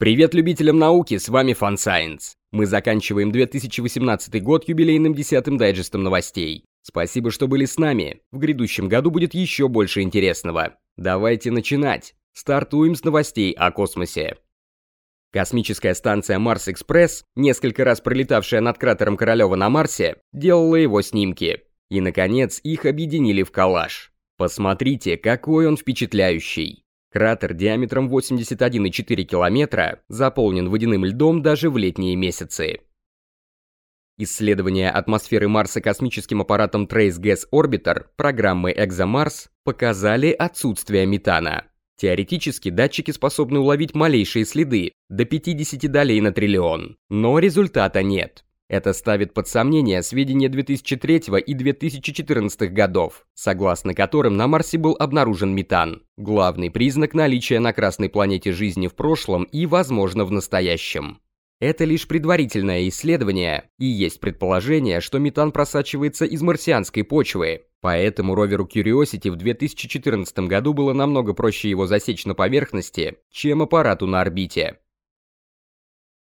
[0.00, 2.32] Привет любителям науки, с вами Fun Science.
[2.52, 6.64] Мы заканчиваем 2018 год юбилейным десятым дайджестом новостей.
[6.80, 8.22] Спасибо, что были с нами.
[8.32, 10.78] В грядущем году будет еще больше интересного.
[10.96, 12.14] Давайте начинать.
[12.32, 14.38] Стартуем с новостей о космосе.
[15.34, 21.64] Космическая станция Марс-Экспресс, несколько раз пролетавшая над кратером Королева на Марсе, делала его снимки.
[21.90, 24.12] И, наконец, их объединили в коллаж.
[24.38, 26.84] Посмотрите, какой он впечатляющий.
[27.12, 32.80] Кратер диаметром 81,4 километра заполнен водяным льдом даже в летние месяцы.
[34.16, 41.64] Исследования атмосферы Марса космическим аппаратом Trace Gas Orbiter программы ExoMars показали отсутствие метана.
[41.96, 48.44] Теоретически датчики способны уловить малейшие следы, до 50 долей на триллион, но результата нет.
[48.70, 55.52] Это ставит под сомнение сведения 2003 и 2014 годов, согласно которым на Марсе был обнаружен
[55.52, 61.18] метан, главный признак наличия на Красной планете жизни в прошлом и, возможно, в настоящем.
[61.58, 68.68] Это лишь предварительное исследование, и есть предположение, что метан просачивается из марсианской почвы, поэтому роверу
[68.72, 74.78] Curiosity в 2014 году было намного проще его засечь на поверхности, чем аппарату на орбите.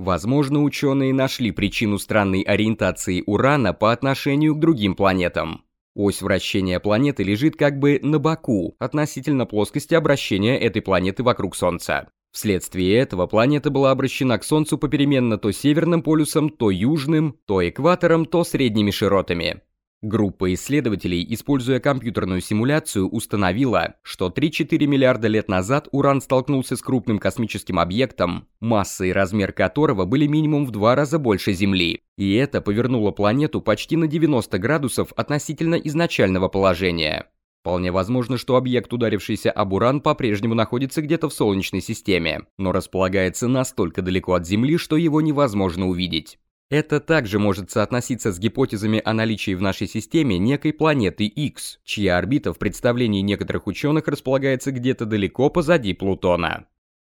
[0.00, 5.64] Возможно, ученые нашли причину странной ориентации Урана по отношению к другим планетам.
[5.94, 12.08] Ось вращения планеты лежит как бы на боку относительно плоскости обращения этой планеты вокруг Солнца.
[12.32, 18.24] Вследствие этого планета была обращена к Солнцу попеременно то северным полюсом, то южным, то экватором,
[18.24, 19.60] то средними широтами.
[20.02, 27.18] Группа исследователей, используя компьютерную симуляцию, установила, что 3-4 миллиарда лет назад Уран столкнулся с крупным
[27.18, 32.62] космическим объектом, масса и размер которого были минимум в два раза больше Земли, и это
[32.62, 37.26] повернуло планету почти на 90 градусов относительно изначального положения.
[37.60, 43.48] Вполне возможно, что объект, ударившийся об Уран, по-прежнему находится где-то в Солнечной системе, но располагается
[43.48, 46.38] настолько далеко от Земли, что его невозможно увидеть.
[46.70, 52.16] Это также может соотноситься с гипотезами о наличии в нашей системе некой планеты X, чья
[52.16, 56.66] орбита в представлении некоторых ученых располагается где-то далеко позади Плутона.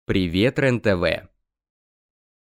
[0.06, 1.28] Привет, РЕН-ТВ!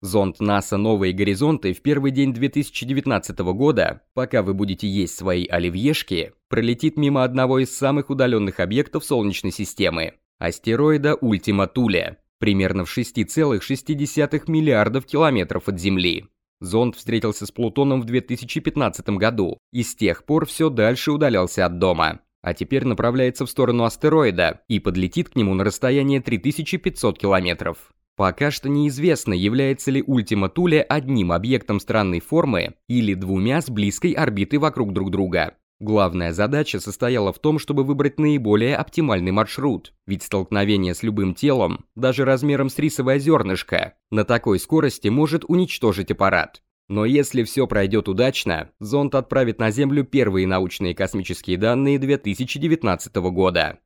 [0.01, 6.33] Зонд НАСА «Новые горизонты» в первый день 2019 года, пока вы будете есть свои оливьешки,
[6.49, 14.43] пролетит мимо одного из самых удаленных объектов Солнечной системы– астероида Ультима Туле, примерно в 6,6
[14.47, 16.27] миллиардов километров от Земли.
[16.61, 21.79] Зонд встретился с Плутоном в 2015 году и с тех пор все дальше удалялся от
[21.79, 22.19] дома.
[22.41, 27.91] А теперь направляется в сторону астероида и подлетит к нему на расстояние 3500 километров.
[28.15, 34.11] Пока что неизвестно, является ли Ультима Туле одним объектом странной формы или двумя с близкой
[34.11, 35.55] орбитой вокруг друг друга.
[35.81, 41.85] Главная задача состояла в том, чтобы выбрать наиболее оптимальный маршрут, ведь столкновение с любым телом,
[41.95, 46.61] даже размером с рисовое зернышко, на такой скорости может уничтожить аппарат.
[46.87, 53.79] Но если все пройдет удачно, зонд отправит на Землю первые научные космические данные 2019 года.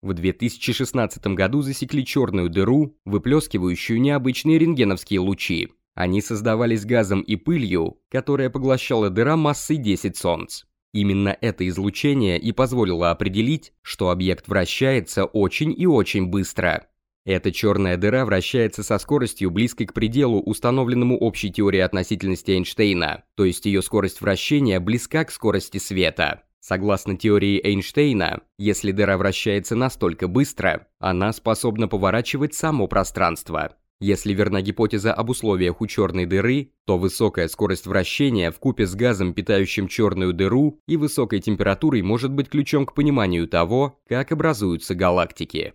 [0.00, 7.98] В 2016 году засекли черную дыру, выплескивающую необычные рентгеновские лучи, они создавались газом и пылью,
[8.10, 10.64] которая поглощала дыра массой 10 солнц.
[10.92, 16.86] Именно это излучение и позволило определить, что объект вращается очень и очень быстро.
[17.24, 23.46] Эта черная дыра вращается со скоростью, близкой к пределу, установленному общей теорией относительности Эйнштейна, то
[23.46, 26.42] есть ее скорость вращения близка к скорости света.
[26.60, 33.76] Согласно теории Эйнштейна, если дыра вращается настолько быстро, она способна поворачивать само пространство.
[33.98, 38.94] Если верна гипотеза об условиях у черной дыры, то высокая скорость вращения в купе с
[38.94, 44.94] газом, питающим черную дыру, и высокой температурой может быть ключом к пониманию того, как образуются
[44.94, 45.72] галактики.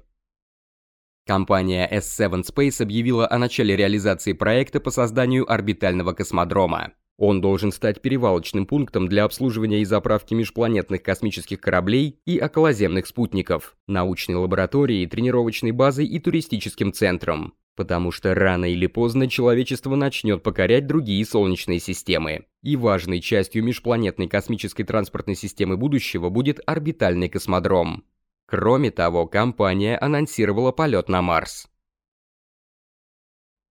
[1.26, 6.94] Компания S7 Space объявила о начале реализации проекта по созданию орбитального космодрома.
[7.18, 13.76] Он должен стать перевалочным пунктом для обслуживания и заправки межпланетных космических кораблей и околоземных спутников,
[13.88, 20.88] научной лабораторией, тренировочной базой и туристическим центром, Потому что рано или поздно человечество начнет покорять
[20.88, 22.46] другие солнечные системы.
[22.62, 28.04] И важной частью межпланетной космической транспортной системы будущего будет орбитальный космодром.
[28.46, 31.68] Кроме того, компания анонсировала полет на Марс.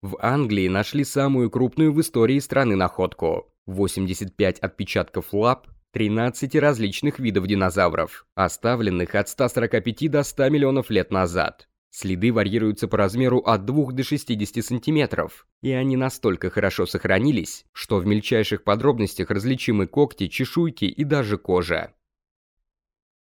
[0.03, 3.51] В Англии нашли самую крупную в истории страны находку.
[3.65, 11.67] 85 отпечатков лап 13 различных видов динозавров, оставленных от 145 до 100 миллионов лет назад.
[11.89, 17.97] Следы варьируются по размеру от 2 до 60 сантиметров, и они настолько хорошо сохранились, что
[17.97, 21.93] в мельчайших подробностях различимы когти, чешуйки и даже кожа.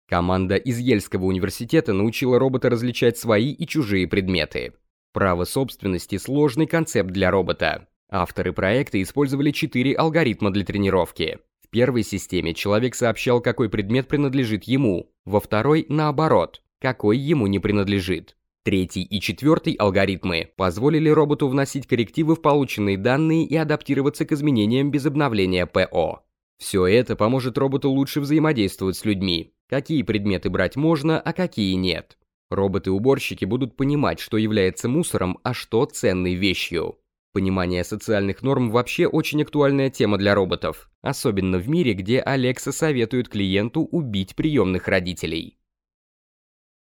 [0.08, 4.74] Команда из Ельского университета научила робота различать свои и чужие предметы.
[5.14, 7.88] Право собственности– сложный концепт для робота.
[8.10, 11.38] Авторы проекта использовали четыре алгоритма для тренировки.
[11.62, 17.60] В первой системе человек сообщал, какой предмет принадлежит ему, во второй– наоборот, какой ему не
[17.60, 18.36] принадлежит.
[18.70, 24.92] Третий и четвертый алгоритмы позволили роботу вносить коррективы в полученные данные и адаптироваться к изменениям
[24.92, 26.20] без обновления ПО.
[26.60, 32.20] Все это поможет роботу лучше взаимодействовать с людьми, какие предметы брать можно, а какие нет.
[32.52, 37.00] Роботы-уборщики будут понимать, что является мусором, а что ценной вещью.
[37.34, 43.30] Понимание социальных норм вообще очень актуальная тема для роботов, особенно в мире, где Алекса советует
[43.30, 45.59] клиенту убить приемных родителей.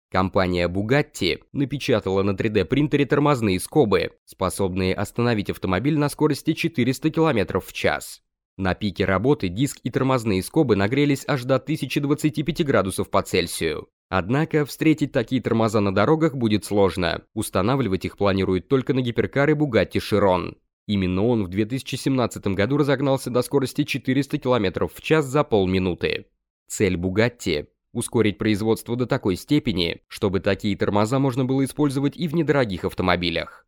[0.10, 7.74] Компания Bugatti напечатала на 3D-принтере тормозные скобы, способные остановить автомобиль на скорости 400 км в
[7.74, 8.22] час.
[8.58, 13.88] На пике работы диск и тормозные скобы нагрелись аж до 1025 градусов по Цельсию.
[14.10, 17.24] Однако встретить такие тормоза на дорогах будет сложно.
[17.34, 20.56] Устанавливать их планируют только на гиперкары Bugatti Chiron.
[20.88, 26.28] Именно он в 2017 году разогнался до скорости 400 км в час за полминуты.
[26.68, 32.36] Цель Bugatti– ускорить производство до такой степени, чтобы такие тормоза можно было использовать и в
[32.36, 33.66] недорогих автомобилях.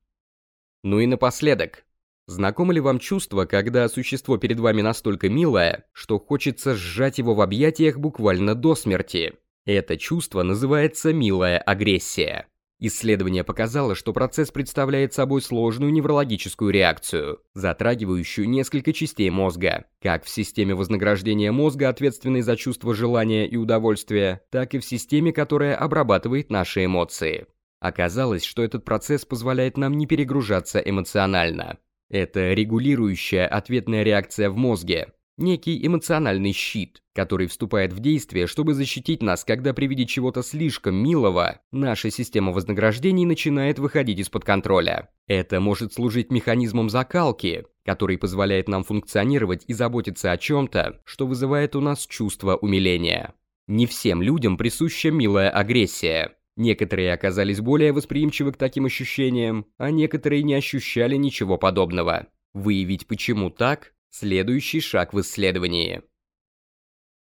[0.83, 1.85] Ну и напоследок,
[2.29, 7.41] Знакомо ли вам чувство, когда существо перед вами настолько милое, что хочется сжать его в
[7.41, 9.33] объятиях буквально до смерти?
[9.65, 12.45] Это чувство называется милая агрессия.
[12.81, 20.29] Исследование показало, что процесс представляет собой сложную неврологическую реакцию, затрагивающую несколько частей мозга, как в
[20.29, 26.49] системе вознаграждения мозга, ответственной за чувство желания и удовольствия, так и в системе, которая обрабатывает
[26.49, 27.47] наши эмоции.
[27.81, 31.79] Оказалось, что этот процесс позволяет нам не перегружаться эмоционально.
[32.09, 39.21] Это регулирующая ответная реакция в мозге, некий эмоциональный щит, который вступает в действие, чтобы защитить
[39.23, 45.09] нас, когда при виде чего-то слишком милого, наша система вознаграждений начинает выходить из-под контроля.
[45.27, 51.75] Это может служить механизмом закалки, который позволяет нам функционировать и заботиться о чем-то, что вызывает
[51.75, 53.33] у нас чувство умиления.
[53.67, 56.35] Не всем людям присуща милая агрессия.
[56.55, 62.27] Некоторые оказались более восприимчивы к таким ощущениям, а некоторые не ощущали ничего подобного.
[62.53, 66.01] Выявить почему так– следующий шаг в исследовании.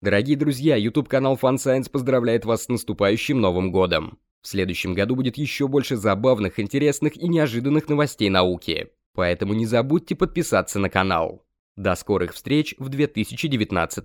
[0.01, 4.19] Дорогие друзья, YouTube-канал Fun Science поздравляет вас с наступающим Новым Годом.
[4.43, 8.91] В следующем году будет еще больше забавных, интересных и неожиданных новостей науки.
[9.15, 11.45] Поэтому не забудьте подписаться на канал.
[11.77, 14.05] До скорых встреч в 2019